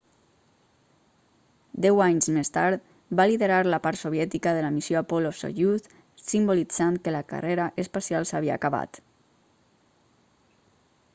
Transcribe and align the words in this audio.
deu 1.85 1.99
anys 2.05 2.29
més 2.37 2.49
tard 2.55 2.87
va 3.19 3.27
liderar 3.31 3.59
la 3.73 3.79
part 3.83 3.99
soviètica 4.01 4.53
de 4.57 4.63
la 4.67 4.71
missió 4.77 4.97
apollo-soyuz 5.01 5.85
simbolitzant 6.31 6.97
que 7.05 7.13
la 7.17 7.23
carrera 7.33 7.71
espacial 7.85 8.29
s'havia 8.31 8.55
acabat 8.59 9.01